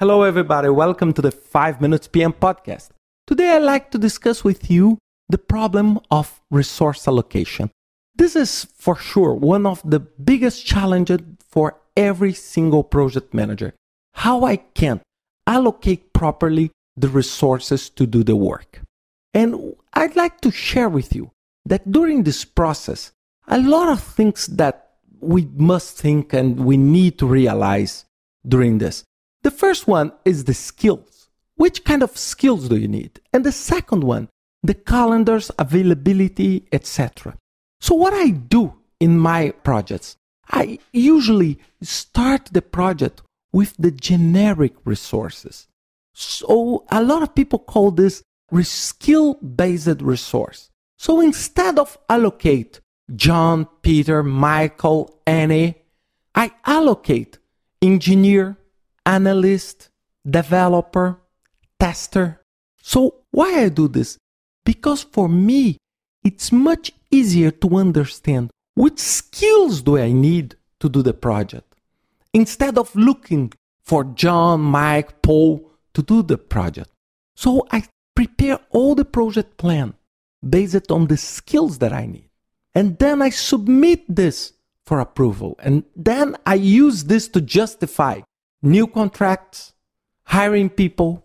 [0.00, 0.70] Hello, everybody.
[0.70, 2.88] Welcome to the 5 Minutes PM podcast.
[3.26, 4.96] Today, I'd like to discuss with you
[5.28, 7.70] the problem of resource allocation.
[8.14, 13.74] This is for sure one of the biggest challenges for every single project manager.
[14.14, 15.02] How I can
[15.46, 18.80] allocate properly the resources to do the work.
[19.34, 21.30] And I'd like to share with you
[21.66, 23.12] that during this process,
[23.48, 28.06] a lot of things that we must think and we need to realize
[28.48, 29.04] during this.
[29.42, 31.28] The first one is the skills.
[31.56, 33.20] Which kind of skills do you need?
[33.32, 34.28] And the second one,
[34.62, 37.36] the calendars, availability, etc.
[37.80, 40.16] So what I do in my projects,
[40.50, 43.22] I usually start the project
[43.52, 45.68] with the generic resources.
[46.12, 48.22] So a lot of people call this
[48.62, 50.70] skill based resource.
[50.98, 52.80] So instead of allocate
[53.14, 55.76] John, Peter, Michael, Annie,
[56.34, 57.38] I allocate
[57.80, 58.56] engineer,
[59.06, 59.90] analyst,
[60.28, 61.20] developer,
[61.78, 62.40] tester.
[62.82, 64.18] So why I do this?
[64.64, 65.78] Because for me,
[66.24, 71.74] it's much easier to understand which skills do I need to do the project
[72.32, 73.52] instead of looking
[73.82, 76.90] for John, Mike, Paul to do the project.
[77.34, 79.94] So I prepare all the project plan
[80.48, 82.28] based on the skills that I need.
[82.74, 84.52] And then I submit this
[84.86, 85.56] for approval.
[85.58, 88.20] And then I use this to justify
[88.62, 89.72] new contracts,
[90.24, 91.24] hiring people,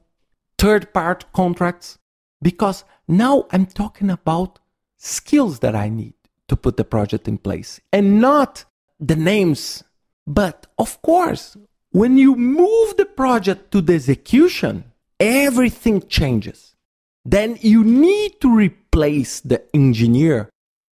[0.57, 1.97] third part contracts,
[2.41, 4.59] because now I'm talking about
[4.97, 6.13] skills that I need
[6.47, 8.65] to put the project in place and not
[8.99, 9.83] the names.
[10.27, 11.57] But of course,
[11.91, 16.75] when you move the project to the execution, everything changes.
[17.23, 20.49] Then you need to replace the engineer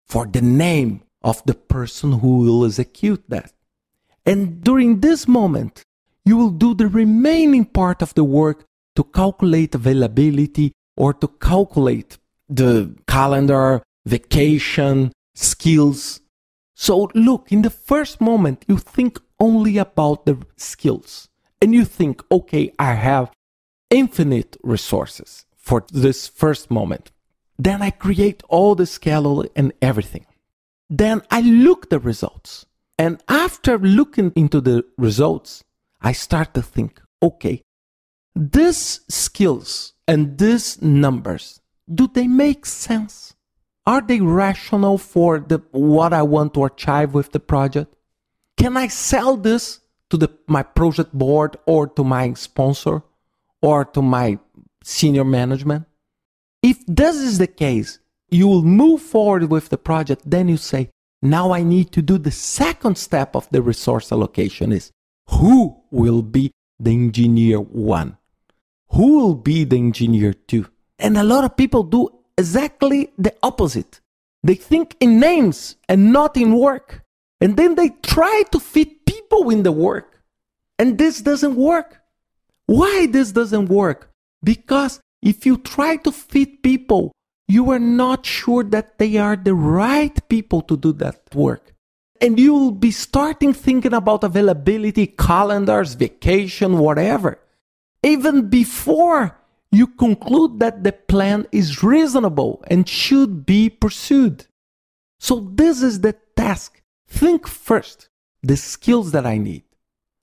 [0.08, 3.54] for the name of the person who will execute that.
[4.26, 5.84] And during this moment,
[6.26, 12.18] you will do the remaining part of the work to calculate availability or to calculate
[12.50, 16.22] the calendar, vacation, skills.
[16.76, 21.30] So look, in the first moment, you think only about the skills
[21.62, 23.32] and you think, okay, I have
[23.90, 27.12] infinite resources for this first moment.
[27.58, 30.26] Then I create all the schedule and everything.
[30.90, 32.66] Then I look the results.
[32.98, 35.64] And after looking into the results,
[36.04, 37.64] I start to think, okay,
[38.36, 43.36] these skills and these numbers, do they make sense?
[43.86, 47.96] Are they rational for the what I want to achieve with the project?
[48.58, 53.04] Can I sell this to the, my project board or to my sponsor
[53.62, 54.40] or to my
[54.84, 55.86] senior management?
[56.62, 58.00] If this is the case,
[58.30, 60.24] you will move forward with the project.
[60.26, 60.90] Then you say,
[61.22, 64.92] now I need to do the second step of the resource allocation is
[65.30, 68.18] who will be the engineer one?
[68.90, 70.68] Who will be the engineer two?
[71.00, 74.02] And a lot of people do exactly the opposite.
[74.44, 77.04] They think in names and not in work.
[77.40, 80.22] And then they try to fit people in the work.
[80.80, 82.02] And this doesn't work.
[82.66, 84.10] Why this doesn't work?
[84.44, 87.12] Because if you try to fit people,
[87.48, 91.73] you are not sure that they are the right people to do that work.
[92.24, 97.38] And you will be starting thinking about availability, calendars, vacation, whatever,
[98.02, 99.38] even before
[99.74, 104.46] you conclude that the plan is reasonable and should be pursued.
[105.20, 106.82] So, this is the task.
[107.08, 108.08] Think first
[108.42, 109.64] the skills that I need.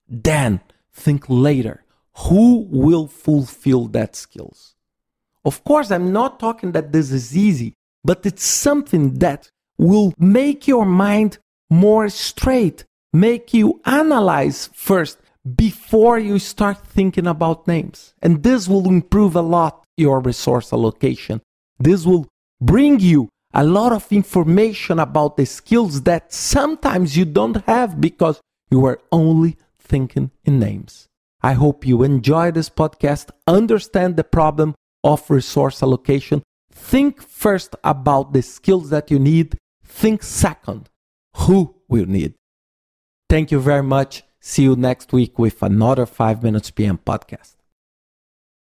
[0.09, 0.61] Then
[0.95, 1.85] think later
[2.17, 4.75] who will fulfill that skills.
[5.45, 10.67] Of course, I'm not talking that this is easy, but it's something that will make
[10.67, 11.39] your mind
[11.71, 15.19] more straight, make you analyze first
[15.57, 18.15] before you start thinking about names.
[18.21, 21.41] And this will improve a lot your resource allocation.
[21.79, 22.29] This will
[22.61, 28.41] bring you a lot of information about the skills that sometimes you don't have because
[28.71, 31.07] you are only thinking in names.
[31.43, 38.33] I hope you enjoy this podcast, understand the problem, of resource allocation, think first about
[38.33, 39.57] the skills that you need.
[39.85, 40.89] Think second,
[41.41, 42.35] who will need.
[43.29, 44.25] Thank you very much.
[44.41, 47.57] See you next week with another 5 Minutes PM podcast.